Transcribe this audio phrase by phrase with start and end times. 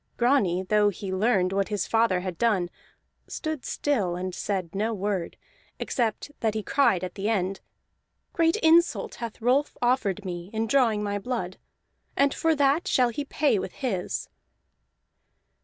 [0.17, 2.71] Grani, though he learned what his father had done,
[3.27, 5.37] stood still and said no word,
[5.77, 7.59] except that he cried at the end:
[8.33, 11.57] "Great insult hath Rolf offered me in drawing my blood,
[12.17, 14.27] and for that shall he pay with his."